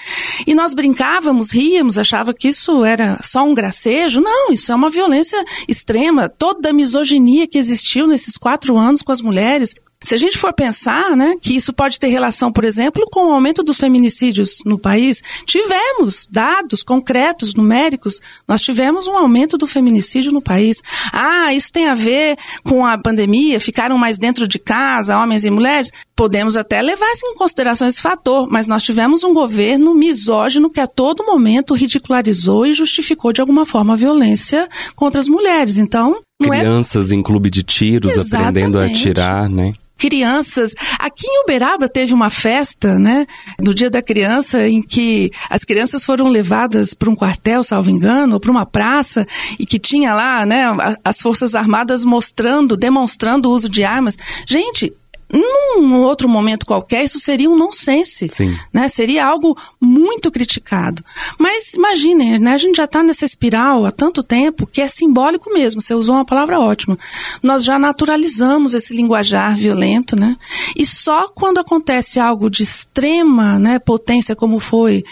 E 0.45 0.53
nós 0.53 0.74
brincávamos, 0.74 1.51
ríamos, 1.51 1.98
achava 1.98 2.33
que 2.33 2.50
isso 2.50 2.83
era 2.83 3.17
só 3.24 3.45
um 3.45 3.53
gracejo. 3.53 4.19
Não, 4.19 4.51
isso 4.51 4.74
é 4.74 4.75
uma 4.75 4.89
violência 4.89 5.41
extrema. 5.69 6.27
Toda 6.27 6.71
a 6.71 6.74
misoginia 6.74 7.48
que 7.48 7.57
existiu 7.57 8.07
nesses 8.07 8.36
quatro 8.36 8.73
quatro 8.74 8.77
anos 8.77 9.01
com 9.01 9.12
as 9.12 9.22
mulheres. 9.22 9.75
Se 10.01 10.13
a 10.13 10.18
gente 10.18 10.38
for 10.38 10.51
pensar, 10.51 11.15
né, 11.15 11.36
que 11.42 11.56
isso 11.56 11.72
pode 11.72 11.98
ter 11.98 12.08
relação, 12.08 12.51
por 12.51 12.65
exemplo, 12.65 13.06
com 13.10 13.30
o 13.30 13.32
aumento 13.32 13.63
dos 13.63 13.77
feminicídios 13.77 14.58
no 14.65 14.77
país, 14.77 15.22
tivemos 15.46 16.27
dados 16.30 16.84
concretos, 16.84 17.53
numéricos, 17.53 18.20
nós 18.46 18.62
tivemos 18.62 19.08
um 19.08 19.15
aumento 19.15 19.58
do 19.58 19.65
feminicídio 19.65 20.34
no 20.34 20.42
país. 20.42 20.82
Ah, 21.13 21.53
isso 21.53 21.72
tem 21.72 21.88
a 21.88 21.96
ver 21.96 22.38
com 22.65 22.86
a 22.86 22.98
pandemia, 22.98 23.62
ficaram 23.62 23.98
mais 23.98 24.18
dentro 24.18 24.46
de 24.46 24.60
casa, 24.60 25.18
homens 25.18 25.46
e 25.46 25.50
mulheres? 25.50 25.89
Podemos 26.15 26.55
até 26.55 26.82
levar 26.82 27.12
em 27.25 27.36
consideração 27.36 27.88
esse 27.88 28.01
fator, 28.01 28.48
mas 28.50 28.67
nós 28.67 28.84
tivemos 28.84 29.24
um 29.24 29.34
governo 29.34 29.96
misógino 29.96 30.70
que 30.70 30.79
a 30.79 30.88
todo 30.88 31.25
momento 31.25 31.74
ridicularizou 31.74 32.65
e 32.65 32.74
justificou 32.74 33.34
de 33.34 33.41
alguma 33.41 33.65
forma 33.65 33.93
a 33.93 33.98
violência 33.98 34.67
contra 34.96 35.20
as 35.20 35.27
mulheres. 35.27 35.77
Então, 35.77 36.22
não 36.39 36.53
é 36.53 36.60
Crianças 36.60 37.12
é... 37.12 37.15
em 37.15 37.22
clube 37.22 37.50
de 37.50 37.63
tiros 37.63 38.15
Exatamente. 38.15 38.50
aprendendo 38.50 38.79
a 38.79 38.86
atirar, 38.86 39.50
né? 39.50 39.74
crianças. 40.03 40.74
Aqui 41.00 41.25
em 41.25 41.43
Uberaba 41.43 41.88
teve 41.88 42.13
uma 42.13 42.29
festa, 42.29 43.00
né, 43.00 43.25
no 43.58 43.74
Dia 43.74 43.89
da 43.89 44.01
Criança, 44.01 44.67
em 44.67 44.82
que 44.82 45.32
as 45.50 45.63
crianças 45.63 46.03
foram 46.03 46.27
levadas 46.27 46.93
para 46.93 47.10
um 47.10 47.15
quartel, 47.15 47.63
salvo 47.63 47.89
engano, 47.89 48.34
ou 48.34 48.39
para 48.39 48.51
uma 48.51 48.65
praça, 48.65 49.25
e 49.58 49.65
que 49.65 49.79
tinha 49.79 50.13
lá, 50.13 50.46
né, 50.46 50.65
as 51.05 51.22
Forças 51.22 51.55
Armadas 51.55 52.03
mostrando, 52.03 52.75
demonstrando 52.75 53.50
o 53.50 53.53
uso 53.53 53.70
de 53.70 53.86
armas. 53.86 54.17
Gente, 54.46 54.91
num 55.33 56.01
outro 56.03 56.29
momento 56.29 56.65
qualquer, 56.65 57.03
isso 57.03 57.19
seria 57.19 57.49
um 57.49 57.57
nonsense. 57.57 58.29
Sim. 58.29 58.55
Né? 58.71 58.87
Seria 58.87 59.25
algo 59.25 59.57
muito 59.81 60.31
criticado. 60.31 61.03
Mas 61.39 61.73
imaginem, 61.73 62.39
né? 62.39 62.53
a 62.53 62.57
gente 62.57 62.77
já 62.77 62.85
está 62.85 63.01
nessa 63.01 63.25
espiral 63.25 63.85
há 63.85 63.91
tanto 63.91 64.21
tempo 64.21 64.67
que 64.67 64.81
é 64.81 64.87
simbólico 64.87 65.51
mesmo. 65.51 65.81
Você 65.81 65.93
usou 65.95 66.15
uma 66.15 66.25
palavra 66.25 66.59
ótima. 66.59 66.95
Nós 67.41 67.63
já 67.63 67.79
naturalizamos 67.79 68.73
esse 68.73 68.95
linguajar 68.95 69.57
violento, 69.57 70.15
né? 70.15 70.37
E 70.75 70.85
só 70.85 71.27
quando 71.27 71.57
acontece 71.57 72.19
algo 72.19 72.49
de 72.49 72.63
extrema 72.63 73.57
né, 73.59 73.79
potência, 73.79 74.35
como 74.35 74.59
foi 74.59 75.03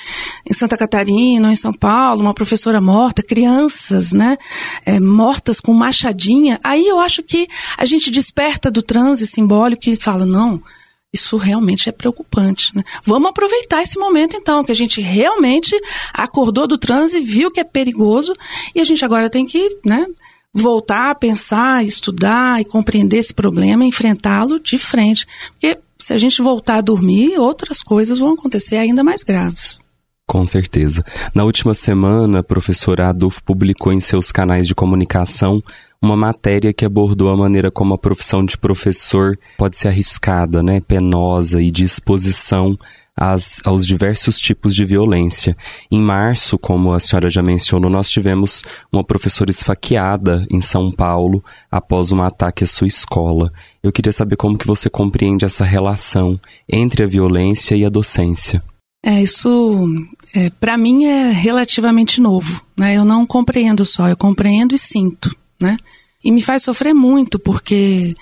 em 0.45 0.53
Santa 0.53 0.77
Catarina 0.77 1.47
ou 1.47 1.53
em 1.53 1.55
São 1.55 1.73
Paulo, 1.73 2.21
uma 2.21 2.33
professora 2.33 2.79
morta, 2.81 3.23
crianças 3.23 4.13
né, 4.13 4.37
é, 4.85 4.99
mortas 4.99 5.59
com 5.59 5.73
machadinha, 5.73 6.59
aí 6.63 6.87
eu 6.87 6.99
acho 6.99 7.21
que 7.21 7.47
a 7.77 7.85
gente 7.85 8.11
desperta 8.11 8.69
do 8.71 8.81
transe 8.81 9.27
simbólico 9.27 9.89
e 9.89 9.95
fala, 9.95 10.10
não, 10.19 10.61
isso 11.13 11.35
realmente 11.37 11.89
é 11.89 11.91
preocupante. 11.91 12.75
Né? 12.75 12.83
Vamos 13.03 13.29
aproveitar 13.29 13.81
esse 13.81 13.99
momento, 13.99 14.35
então, 14.35 14.63
que 14.63 14.71
a 14.71 14.75
gente 14.75 15.01
realmente 15.01 15.75
acordou 16.13 16.67
do 16.67 16.77
transe, 16.77 17.19
viu 17.19 17.51
que 17.51 17.59
é 17.59 17.63
perigoso, 17.63 18.33
e 18.73 18.79
a 18.79 18.83
gente 18.83 19.03
agora 19.03 19.29
tem 19.29 19.45
que 19.45 19.79
né, 19.85 20.05
voltar 20.53 21.11
a 21.11 21.15
pensar, 21.15 21.83
estudar 21.83 22.61
e 22.61 22.65
compreender 22.65 23.17
esse 23.17 23.33
problema, 23.33 23.85
enfrentá-lo 23.85 24.59
de 24.59 24.77
frente. 24.77 25.27
Porque 25.53 25.77
se 25.97 26.13
a 26.13 26.17
gente 26.17 26.41
voltar 26.41 26.77
a 26.77 26.81
dormir, 26.81 27.37
outras 27.37 27.81
coisas 27.81 28.19
vão 28.19 28.33
acontecer 28.33 28.77
ainda 28.77 29.03
mais 29.03 29.23
graves. 29.23 29.79
Com 30.31 30.47
certeza. 30.47 31.03
Na 31.35 31.43
última 31.43 31.73
semana, 31.73 32.39
a 32.39 32.43
professora 32.43 33.09
Adolfo 33.09 33.43
publicou 33.43 33.91
em 33.91 33.99
seus 33.99 34.31
canais 34.31 34.65
de 34.65 34.73
comunicação 34.73 35.61
uma 36.01 36.15
matéria 36.15 36.71
que 36.71 36.85
abordou 36.85 37.27
a 37.27 37.35
maneira 37.35 37.69
como 37.69 37.93
a 37.93 37.97
profissão 37.97 38.45
de 38.45 38.57
professor 38.57 39.37
pode 39.57 39.77
ser 39.77 39.89
arriscada, 39.89 40.63
né, 40.63 40.79
penosa 40.79 41.61
e 41.61 41.69
de 41.69 41.83
exposição 41.83 42.79
às, 43.13 43.59
aos 43.65 43.85
diversos 43.85 44.39
tipos 44.39 44.73
de 44.73 44.85
violência. 44.85 45.53
Em 45.91 46.01
março, 46.01 46.57
como 46.57 46.93
a 46.93 46.99
senhora 47.01 47.29
já 47.29 47.43
mencionou, 47.43 47.91
nós 47.91 48.09
tivemos 48.09 48.63
uma 48.89 49.03
professora 49.03 49.51
esfaqueada 49.51 50.47
em 50.49 50.61
São 50.61 50.93
Paulo 50.93 51.43
após 51.69 52.13
um 52.13 52.21
ataque 52.21 52.63
à 52.63 52.67
sua 52.67 52.87
escola. 52.87 53.51
Eu 53.83 53.91
queria 53.91 54.13
saber 54.13 54.37
como 54.37 54.57
que 54.57 54.65
você 54.65 54.89
compreende 54.89 55.43
essa 55.43 55.65
relação 55.65 56.39
entre 56.69 57.03
a 57.03 57.07
violência 57.07 57.75
e 57.75 57.83
a 57.83 57.89
docência. 57.89 58.63
É, 59.03 59.23
isso 59.23 59.87
é, 60.33 60.49
para 60.49 60.77
mim 60.77 61.05
é 61.05 61.31
relativamente 61.31 62.21
novo. 62.21 62.63
Né? 62.77 62.95
Eu 62.97 63.05
não 63.05 63.25
compreendo 63.25 63.85
só, 63.85 64.07
eu 64.07 64.17
compreendo 64.17 64.73
e 64.73 64.77
sinto 64.77 65.35
né? 65.61 65.77
E 66.23 66.31
me 66.31 66.41
faz 66.41 66.63
sofrer 66.63 66.93
muito, 66.93 67.39
porque 67.39 68.15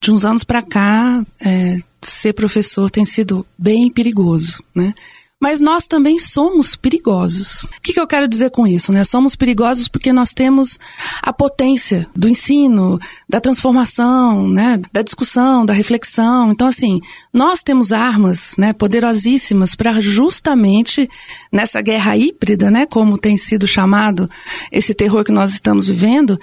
de 0.00 0.12
uns 0.12 0.24
anos 0.24 0.44
para 0.44 0.62
cá, 0.62 1.24
é, 1.44 1.78
ser 2.00 2.32
professor 2.34 2.90
tem 2.90 3.04
sido 3.04 3.46
bem 3.56 3.90
perigoso, 3.90 4.62
né? 4.74 4.94
Mas 5.42 5.60
nós 5.60 5.88
também 5.88 6.20
somos 6.20 6.76
perigosos. 6.76 7.64
O 7.64 7.80
que, 7.82 7.92
que, 7.92 7.98
eu 7.98 8.06
quero 8.06 8.28
dizer 8.28 8.50
com 8.50 8.64
isso? 8.64 8.92
Né? 8.92 9.02
Somos 9.02 9.34
perigosos 9.34 9.88
porque 9.88 10.12
nós 10.12 10.32
temos 10.32 10.78
a 11.20 11.32
potência 11.32 12.06
do 12.14 12.28
ensino, 12.28 12.96
da 13.28 13.40
transformação, 13.40 14.46
né? 14.46 14.80
da 14.92 15.02
discussão, 15.02 15.64
da 15.64 15.72
reflexão. 15.72 16.52
Então, 16.52 16.68
assim, 16.68 17.00
nós 17.32 17.60
temos 17.60 17.90
armas 17.90 18.54
né, 18.56 18.72
poderosíssimas 18.72 19.74
para 19.74 20.00
justamente 20.00 21.10
nessa 21.50 21.80
guerra 21.80 22.16
híbrida, 22.16 22.70
né, 22.70 22.86
como 22.86 23.18
tem 23.18 23.36
sido 23.36 23.66
chamado 23.66 24.30
esse 24.70 24.94
terror 24.94 25.24
que 25.24 25.32
nós 25.32 25.50
estamos 25.50 25.88
vivendo, 25.88 26.38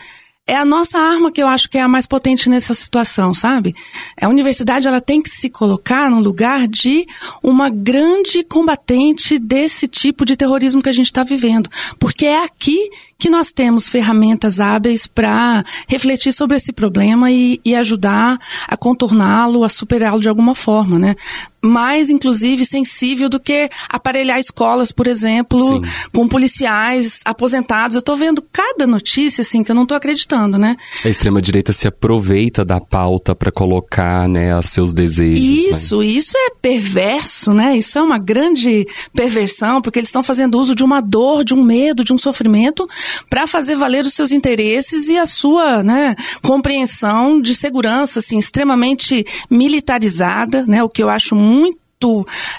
é 0.49 0.55
a 0.55 0.65
nossa 0.65 0.97
arma 0.97 1.31
que 1.31 1.41
eu 1.41 1.47
acho 1.47 1.69
que 1.69 1.77
é 1.77 1.81
a 1.81 1.87
mais 1.87 2.07
potente 2.07 2.49
nessa 2.49 2.73
situação, 2.73 3.35
sabe? 3.35 3.75
A 4.19 4.27
universidade 4.27 4.87
ela 4.87 4.99
tem 4.99 5.21
que 5.21 5.29
se 5.29 5.47
colocar 5.47 6.09
no 6.09 6.19
lugar 6.19 6.67
de 6.67 7.05
uma 7.43 7.69
grande 7.69 8.43
combatente 8.43 9.37
desse 9.37 9.87
tipo 9.87 10.25
de 10.25 10.35
terrorismo 10.35 10.81
que 10.81 10.89
a 10.89 10.93
gente 10.93 11.05
está 11.05 11.21
vivendo, 11.21 11.69
porque 11.99 12.25
é 12.25 12.43
aqui 12.43 12.89
que 13.19 13.29
nós 13.29 13.51
temos 13.51 13.87
ferramentas 13.87 14.59
hábeis 14.59 15.05
para 15.05 15.63
refletir 15.87 16.33
sobre 16.33 16.57
esse 16.57 16.73
problema 16.73 17.29
e, 17.29 17.61
e 17.63 17.75
ajudar 17.75 18.39
a 18.67 18.75
contorná-lo, 18.75 19.63
a 19.63 19.69
superá-lo 19.69 20.21
de 20.21 20.29
alguma 20.29 20.55
forma, 20.55 20.97
né? 20.97 21.15
Mais, 21.61 22.09
inclusive, 22.09 22.65
sensível 22.65 23.29
do 23.29 23.39
que 23.39 23.69
aparelhar 23.89 24.39
escolas, 24.39 24.91
por 24.91 25.07
exemplo, 25.07 25.83
Sim. 25.83 26.09
com 26.13 26.27
policiais 26.27 27.19
aposentados. 27.25 27.95
Eu 27.95 27.99
estou 27.99 28.15
vendo 28.15 28.41
cada 28.51 28.87
notícia, 28.87 29.41
assim, 29.41 29.63
que 29.63 29.71
eu 29.71 29.75
não 29.75 29.83
estou 29.83 29.97
acreditando, 29.97 30.57
né? 30.57 30.77
A 31.03 31.09
extrema-direita 31.09 31.73
se 31.73 31.87
aproveita 31.87 32.63
da 32.63 32.79
pauta 32.79 33.35
para 33.35 33.51
colocar, 33.51 34.27
né, 34.27 34.57
os 34.57 34.69
seus 34.69 34.93
desejos. 34.93 35.39
Né? 35.39 35.45
Isso, 35.45 35.99
né? 35.99 36.05
isso 36.05 36.33
é 36.35 36.51
perverso, 36.61 37.53
né? 37.53 37.77
Isso 37.77 37.97
é 37.97 38.01
uma 38.01 38.17
grande 38.17 38.87
perversão, 39.13 39.81
porque 39.81 39.99
eles 39.99 40.09
estão 40.09 40.23
fazendo 40.23 40.57
uso 40.57 40.73
de 40.73 40.83
uma 40.83 41.01
dor, 41.01 41.43
de 41.43 41.53
um 41.53 41.63
medo, 41.63 42.03
de 42.03 42.13
um 42.13 42.17
sofrimento 42.17 42.87
para 43.29 43.45
fazer 43.47 43.75
valer 43.75 44.05
os 44.05 44.13
seus 44.13 44.31
interesses 44.31 45.09
e 45.09 45.17
a 45.17 45.25
sua, 45.25 45.83
né, 45.83 46.15
compreensão 46.41 47.41
de 47.41 47.53
segurança, 47.53 48.19
assim, 48.19 48.37
extremamente 48.37 49.25
militarizada, 49.49 50.65
né? 50.65 50.83
O 50.83 50.89
que 50.89 51.03
eu 51.03 51.09
acho 51.09 51.35
muito 51.35 51.48
muito 51.49 51.88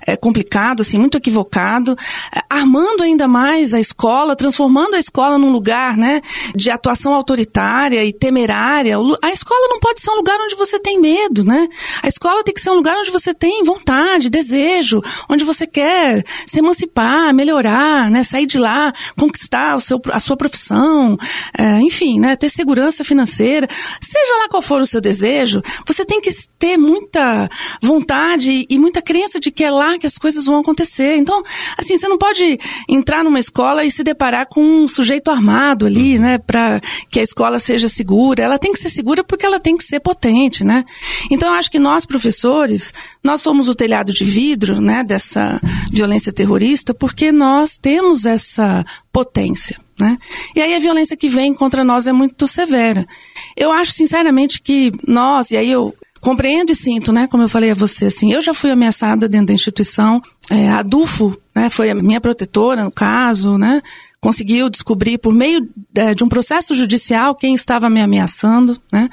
é, 0.06 0.16
complicado, 0.16 0.82
assim, 0.82 0.98
muito 0.98 1.16
equivocado, 1.16 1.96
é, 2.34 2.42
armando 2.50 3.02
ainda 3.02 3.26
mais 3.26 3.72
a 3.72 3.80
escola, 3.80 4.36
transformando 4.36 4.94
a 4.94 4.98
escola 4.98 5.38
num 5.38 5.50
lugar, 5.50 5.96
né, 5.96 6.20
de 6.54 6.70
atuação 6.70 7.14
autoritária 7.14 8.04
e 8.04 8.12
temerária. 8.12 8.96
A 9.22 9.30
escola 9.32 9.68
não 9.70 9.80
pode 9.80 10.00
ser 10.00 10.10
um 10.10 10.16
lugar 10.16 10.38
onde 10.40 10.54
você 10.56 10.78
tem 10.78 11.00
medo, 11.00 11.42
né? 11.42 11.66
A 12.02 12.08
escola 12.08 12.44
tem 12.44 12.52
que 12.52 12.60
ser 12.60 12.70
um 12.70 12.74
lugar 12.74 12.96
onde 12.98 13.10
você 13.10 13.32
tem 13.32 13.64
vontade, 13.64 14.28
desejo, 14.28 15.00
onde 15.28 15.42
você 15.42 15.66
quer 15.66 16.22
se 16.46 16.58
emancipar, 16.58 17.32
melhorar, 17.32 18.10
né, 18.10 18.22
sair 18.22 18.46
de 18.46 18.58
lá, 18.58 18.92
conquistar 19.18 19.74
o 19.76 19.80
seu, 19.80 19.98
a 20.12 20.20
sua 20.20 20.36
profissão, 20.36 21.16
é, 21.56 21.80
enfim, 21.80 22.20
né, 22.20 22.36
ter 22.36 22.50
segurança 22.50 23.02
financeira. 23.04 23.66
Seja 24.02 24.38
lá 24.42 24.48
qual 24.50 24.60
for 24.60 24.82
o 24.82 24.86
seu 24.86 25.00
desejo, 25.00 25.62
você 25.86 26.04
tem 26.04 26.20
que 26.20 26.30
ter 26.58 26.76
muita 26.76 27.48
vontade 27.80 28.66
e 28.68 28.78
muita 28.78 29.00
crença 29.00 29.29
de 29.38 29.50
que 29.50 29.62
é 29.62 29.70
lá 29.70 29.98
que 29.98 30.06
as 30.06 30.16
coisas 30.18 30.46
vão 30.46 30.58
acontecer. 30.58 31.16
Então, 31.16 31.42
assim, 31.76 31.96
você 31.96 32.08
não 32.08 32.18
pode 32.18 32.58
entrar 32.88 33.22
numa 33.22 33.38
escola 33.38 33.84
e 33.84 33.90
se 33.90 34.02
deparar 34.02 34.46
com 34.46 34.62
um 34.62 34.88
sujeito 34.88 35.30
armado 35.30 35.86
ali, 35.86 36.16
uhum. 36.16 36.22
né, 36.22 36.38
para 36.38 36.80
que 37.10 37.20
a 37.20 37.22
escola 37.22 37.58
seja 37.58 37.88
segura. 37.88 38.42
Ela 38.42 38.58
tem 38.58 38.72
que 38.72 38.78
ser 38.78 38.90
segura 38.90 39.22
porque 39.22 39.46
ela 39.46 39.60
tem 39.60 39.76
que 39.76 39.84
ser 39.84 40.00
potente, 40.00 40.64
né? 40.64 40.84
Então, 41.30 41.50
eu 41.50 41.54
acho 41.54 41.70
que 41.70 41.78
nós, 41.78 42.06
professores, 42.06 42.92
nós 43.22 43.40
somos 43.42 43.68
o 43.68 43.74
telhado 43.74 44.12
de 44.12 44.24
vidro, 44.24 44.80
né, 44.80 45.04
dessa 45.04 45.60
violência 45.90 46.32
terrorista, 46.32 46.94
porque 46.94 47.30
nós 47.30 47.76
temos 47.76 48.24
essa 48.24 48.84
potência. 49.12 49.76
Né? 50.00 50.16
E 50.56 50.62
aí 50.62 50.74
a 50.74 50.78
violência 50.78 51.16
que 51.16 51.28
vem 51.28 51.52
contra 51.52 51.84
nós 51.84 52.06
é 52.06 52.12
muito 52.12 52.48
severa. 52.48 53.06
Eu 53.54 53.70
acho 53.70 53.92
sinceramente 53.92 54.62
que 54.62 54.90
nós, 55.06 55.50
e 55.50 55.58
aí 55.58 55.70
eu 55.70 55.94
compreendo 56.20 56.70
e 56.70 56.74
sinto, 56.74 57.12
né? 57.12 57.26
Como 57.26 57.42
eu 57.42 57.48
falei 57.48 57.70
a 57.70 57.74
você, 57.74 58.06
assim, 58.06 58.32
eu 58.32 58.42
já 58.42 58.52
fui 58.52 58.70
ameaçada 58.70 59.28
dentro 59.28 59.48
da 59.48 59.52
instituição. 59.54 60.22
É, 60.50 60.68
a 60.70 60.82
Dufo, 60.82 61.36
né? 61.54 61.70
Foi 61.70 61.90
a 61.90 61.94
minha 61.94 62.20
protetora 62.20 62.84
no 62.84 62.90
caso, 62.90 63.56
né? 63.56 63.82
Conseguiu 64.20 64.68
descobrir 64.68 65.18
por 65.18 65.32
meio 65.32 65.66
é, 65.94 66.14
de 66.14 66.22
um 66.22 66.28
processo 66.28 66.74
judicial 66.74 67.34
quem 67.34 67.54
estava 67.54 67.88
me 67.88 68.00
ameaçando, 68.00 68.80
né? 68.92 69.08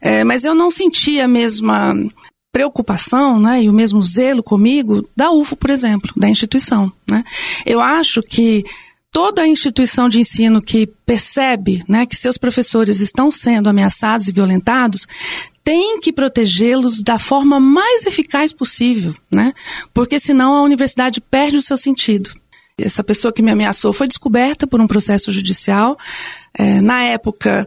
É, 0.00 0.24
mas 0.24 0.44
eu 0.44 0.54
não 0.54 0.70
senti 0.70 1.20
a 1.20 1.28
mesma 1.28 1.94
preocupação, 2.50 3.38
né? 3.38 3.64
E 3.64 3.68
o 3.68 3.72
mesmo 3.72 4.00
zelo 4.00 4.42
comigo 4.42 5.06
da 5.14 5.30
UFO, 5.30 5.56
por 5.56 5.68
exemplo, 5.68 6.10
da 6.16 6.28
instituição, 6.28 6.90
né? 7.10 7.22
Eu 7.66 7.80
acho 7.80 8.22
que 8.22 8.64
toda 9.12 9.46
instituição 9.46 10.08
de 10.08 10.20
ensino 10.20 10.60
que 10.60 10.86
percebe 11.06 11.82
né, 11.88 12.04
que 12.04 12.14
seus 12.14 12.36
professores 12.36 13.00
estão 13.00 13.30
sendo 13.30 13.66
ameaçados 13.66 14.28
e 14.28 14.32
violentados 14.32 15.06
tem 15.66 15.98
que 15.98 16.12
protegê-los 16.12 17.02
da 17.02 17.18
forma 17.18 17.58
mais 17.58 18.06
eficaz 18.06 18.52
possível, 18.52 19.12
né? 19.28 19.52
Porque 19.92 20.20
senão 20.20 20.54
a 20.54 20.62
universidade 20.62 21.20
perde 21.20 21.56
o 21.56 21.62
seu 21.62 21.76
sentido. 21.76 22.30
Essa 22.78 23.02
pessoa 23.02 23.32
que 23.32 23.42
me 23.42 23.50
ameaçou 23.50 23.92
foi 23.92 24.06
descoberta 24.06 24.64
por 24.64 24.80
um 24.80 24.86
processo 24.86 25.32
judicial. 25.32 25.98
É, 26.56 26.80
na 26.80 27.02
época, 27.02 27.66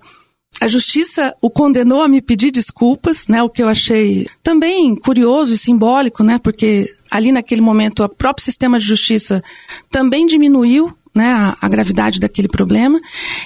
a 0.61 0.67
justiça 0.69 1.35
o 1.41 1.49
condenou 1.49 2.01
a 2.01 2.07
me 2.07 2.21
pedir 2.21 2.51
desculpas, 2.51 3.27
né? 3.27 3.43
O 3.43 3.49
que 3.49 3.61
eu 3.61 3.67
achei 3.67 4.27
também 4.41 4.95
curioso 4.95 5.53
e 5.53 5.57
simbólico, 5.57 6.23
né? 6.23 6.39
Porque 6.39 6.89
ali 7.11 7.33
naquele 7.33 7.59
momento 7.59 8.01
o 8.01 8.07
próprio 8.07 8.45
sistema 8.45 8.79
de 8.79 8.85
justiça 8.85 9.43
também 9.91 10.25
diminuiu 10.25 10.95
né, 11.19 11.33
a, 11.33 11.57
a, 11.61 11.67
gravidade 11.67 12.19
daquele 12.19 12.47
problema. 12.47 12.97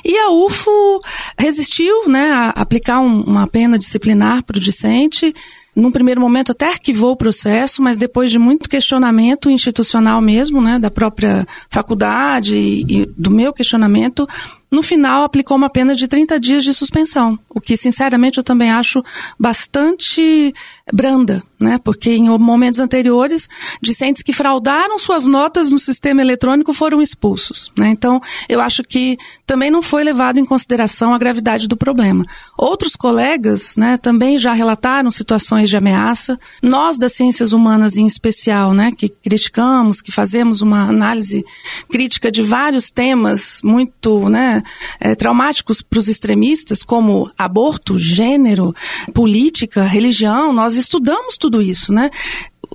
E 0.05 0.15
a 0.15 0.29
UFO 0.29 1.01
resistiu 1.37 2.07
né, 2.07 2.31
a 2.31 2.49
aplicar 2.49 2.99
um, 2.99 3.21
uma 3.21 3.47
pena 3.47 3.79
disciplinar 3.79 4.43
para 4.43 4.57
o 4.57 4.61
discente. 4.61 5.33
num 5.75 5.91
primeiro 5.91 6.21
momento 6.21 6.51
até 6.51 6.69
arquivou 6.69 7.13
o 7.13 7.17
processo, 7.17 7.81
mas 7.81 7.97
depois 7.97 8.29
de 8.29 8.37
muito 8.37 8.69
questionamento 8.69 9.49
institucional 9.49 10.21
mesmo, 10.21 10.61
né, 10.61 10.77
da 10.77 10.91
própria 10.91 11.47
faculdade 11.67 12.55
e, 12.55 12.85
e 12.87 13.05
do 13.17 13.31
meu 13.31 13.51
questionamento, 13.51 14.27
no 14.73 14.81
final, 14.81 15.23
aplicou 15.23 15.55
uma 15.55 15.69
pena 15.69 15.93
de 15.93 16.07
30 16.07 16.39
dias 16.39 16.63
de 16.63 16.73
suspensão, 16.73 17.37
o 17.47 17.61
que, 17.61 17.77
sinceramente, 17.77 18.39
eu 18.39 18.43
também 18.43 18.71
acho 18.71 19.03
bastante 19.39 20.51
branda, 20.91 21.43
né? 21.59 21.77
Porque 21.77 22.09
em 22.09 22.27
momentos 22.39 22.79
anteriores, 22.79 23.47
discentes 23.79 24.23
que 24.23 24.33
fraudaram 24.33 24.97
suas 24.97 25.27
notas 25.27 25.69
no 25.69 25.77
sistema 25.77 26.21
eletrônico 26.21 26.73
foram 26.73 27.03
expulsos, 27.03 27.71
né? 27.77 27.89
Então, 27.89 28.19
eu 28.49 28.59
acho 28.59 28.81
que 28.81 29.15
também 29.45 29.69
não 29.69 29.83
foi 29.83 30.03
levado 30.03 30.39
em 30.39 30.45
consideração 30.45 31.13
a 31.13 31.19
gravidade 31.19 31.67
do 31.67 31.77
problema. 31.77 32.25
Outros 32.57 32.95
colegas, 32.95 33.77
né, 33.77 33.97
também 33.97 34.39
já 34.39 34.53
relataram 34.53 35.11
situações 35.11 35.69
de 35.69 35.77
ameaça. 35.77 36.39
Nós, 36.63 36.97
das 36.97 37.13
ciências 37.13 37.53
humanas 37.53 37.95
em 37.95 38.07
especial, 38.07 38.73
né, 38.73 38.91
que 38.91 39.07
criticamos, 39.07 40.01
que 40.01 40.11
fazemos 40.11 40.61
uma 40.61 40.89
análise 40.89 41.45
crítica 41.91 42.31
de 42.31 42.41
vários 42.41 42.89
temas 42.89 43.59
muito, 43.63 44.27
né, 44.29 44.62
é, 44.99 45.15
traumáticos 45.15 45.81
para 45.81 45.99
os 45.99 46.07
extremistas, 46.07 46.83
como 46.83 47.31
aborto, 47.37 47.97
gênero, 47.97 48.73
política, 49.13 49.83
religião. 49.83 50.53
Nós 50.53 50.75
estudamos 50.75 51.37
tudo 51.37 51.61
isso, 51.61 51.93
né? 51.93 52.09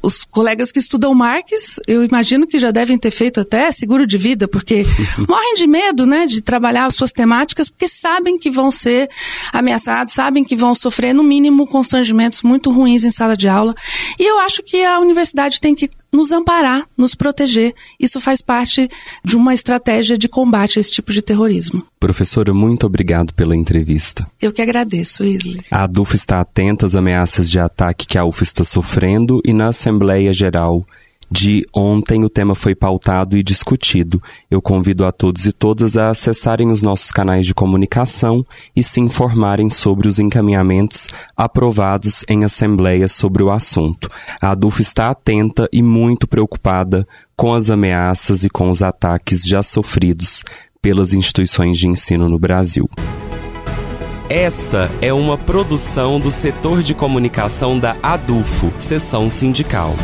Os 0.02 0.24
colegas 0.24 0.70
que 0.70 0.78
estudam 0.78 1.14
Marx, 1.14 1.80
eu 1.86 2.04
imagino 2.04 2.46
que 2.46 2.58
já 2.58 2.70
devem 2.70 2.98
ter 2.98 3.10
feito 3.10 3.40
até 3.40 3.70
seguro 3.72 4.06
de 4.06 4.16
vida, 4.16 4.46
porque 4.46 4.86
morrem 5.28 5.54
de 5.54 5.66
medo, 5.66 6.06
né, 6.06 6.26
de 6.26 6.40
trabalhar 6.40 6.86
as 6.86 6.94
suas 6.94 7.12
temáticas, 7.12 7.68
porque 7.68 7.88
sabem 7.88 8.38
que 8.38 8.50
vão 8.50 8.70
ser 8.70 9.08
ameaçados, 9.52 10.14
sabem 10.14 10.44
que 10.44 10.56
vão 10.56 10.74
sofrer, 10.74 11.14
no 11.14 11.22
mínimo, 11.22 11.66
constrangimentos 11.66 12.42
muito 12.42 12.70
ruins 12.70 13.04
em 13.04 13.10
sala 13.10 13.36
de 13.36 13.48
aula. 13.48 13.74
E 14.18 14.24
eu 14.24 14.38
acho 14.40 14.62
que 14.62 14.84
a 14.84 14.98
universidade 14.98 15.60
tem 15.60 15.74
que 15.74 15.90
nos 16.12 16.32
amparar, 16.32 16.86
nos 16.96 17.14
proteger. 17.14 17.74
Isso 18.00 18.20
faz 18.20 18.40
parte 18.40 18.88
de 19.24 19.36
uma 19.36 19.52
estratégia 19.52 20.16
de 20.16 20.28
combate 20.28 20.78
a 20.78 20.80
esse 20.80 20.90
tipo 20.90 21.12
de 21.12 21.22
terrorismo. 21.22 21.86
Professora, 22.00 22.54
muito 22.54 22.86
obrigado 22.86 23.34
pela 23.34 23.54
entrevista. 23.54 24.26
Eu 24.40 24.52
que 24.52 24.62
agradeço, 24.62 25.24
Isley. 25.24 25.60
A 25.70 25.84
ADUF 25.84 26.14
está 26.14 26.40
atenta 26.40 26.86
às 26.86 26.94
ameaças 26.94 27.50
de 27.50 27.58
ataque 27.58 28.06
que 28.06 28.16
a 28.16 28.24
UF 28.24 28.42
está 28.42 28.64
sofrendo 28.64 29.40
e 29.44 29.52
na 29.52 29.72
Assembleia 29.78 30.34
Geral 30.34 30.84
de 31.30 31.64
ontem 31.72 32.24
o 32.24 32.28
tema 32.28 32.54
foi 32.54 32.74
pautado 32.74 33.36
e 33.36 33.42
discutido. 33.44 34.20
Eu 34.50 34.60
convido 34.60 35.04
a 35.04 35.12
todos 35.12 35.44
e 35.46 35.52
todas 35.52 35.96
a 35.96 36.10
acessarem 36.10 36.70
os 36.70 36.82
nossos 36.82 37.12
canais 37.12 37.46
de 37.46 37.54
comunicação 37.54 38.44
e 38.74 38.82
se 38.82 38.98
informarem 39.00 39.68
sobre 39.70 40.08
os 40.08 40.18
encaminhamentos 40.18 41.06
aprovados 41.36 42.24
em 42.28 42.44
assembleia 42.44 43.06
sobre 43.06 43.42
o 43.42 43.50
assunto. 43.50 44.10
A 44.40 44.50
ADUF 44.50 44.80
está 44.80 45.10
atenta 45.10 45.68
e 45.70 45.82
muito 45.82 46.26
preocupada 46.26 47.06
com 47.36 47.54
as 47.54 47.70
ameaças 47.70 48.42
e 48.42 48.50
com 48.50 48.70
os 48.70 48.82
ataques 48.82 49.44
já 49.44 49.62
sofridos 49.62 50.42
pelas 50.82 51.12
instituições 51.12 51.78
de 51.78 51.86
ensino 51.86 52.28
no 52.28 52.38
Brasil. 52.38 52.88
Esta 54.28 54.90
é 55.00 55.10
uma 55.10 55.38
produção 55.38 56.20
do 56.20 56.30
setor 56.30 56.82
de 56.82 56.92
comunicação 56.92 57.78
da 57.78 57.96
ADUFO, 58.02 58.70
seção 58.78 59.30
sindical. 59.30 59.94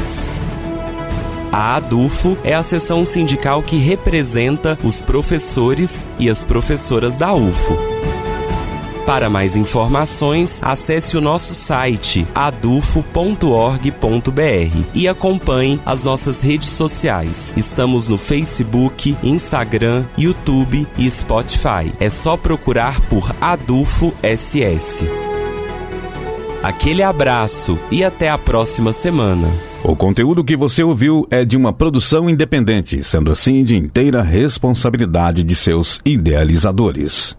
A 1.52 1.76
ADUFO 1.76 2.38
é 2.42 2.54
a 2.54 2.62
seção 2.62 3.04
sindical 3.04 3.62
que 3.62 3.76
representa 3.76 4.78
os 4.82 5.02
professores 5.02 6.06
e 6.18 6.30
as 6.30 6.42
professoras 6.42 7.18
da 7.18 7.34
UFO. 7.34 7.76
Para 9.06 9.28
mais 9.28 9.54
informações, 9.54 10.62
acesse 10.62 11.14
o 11.16 11.20
nosso 11.20 11.54
site 11.54 12.26
adufo.org.br 12.34 13.84
e 14.94 15.06
acompanhe 15.06 15.78
as 15.84 16.02
nossas 16.02 16.40
redes 16.40 16.70
sociais. 16.70 17.52
Estamos 17.54 18.08
no 18.08 18.16
Facebook, 18.16 19.14
Instagram, 19.22 20.04
YouTube 20.16 20.86
e 20.96 21.10
Spotify. 21.10 21.92
É 22.00 22.08
só 22.08 22.34
procurar 22.38 22.98
por 23.02 23.30
Adufo 23.42 24.14
SS. 24.22 25.04
Aquele 26.62 27.02
abraço 27.02 27.78
e 27.90 28.02
até 28.02 28.30
a 28.30 28.38
próxima 28.38 28.90
semana. 28.90 29.46
O 29.84 29.94
conteúdo 29.94 30.42
que 30.42 30.56
você 30.56 30.82
ouviu 30.82 31.26
é 31.30 31.44
de 31.44 31.58
uma 31.58 31.74
produção 31.74 32.30
independente, 32.30 33.02
sendo 33.02 33.30
assim 33.30 33.62
de 33.62 33.76
inteira 33.76 34.22
responsabilidade 34.22 35.44
de 35.44 35.54
seus 35.54 36.00
idealizadores. 36.06 37.36